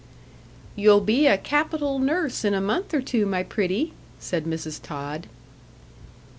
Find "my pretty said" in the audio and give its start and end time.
3.27-4.45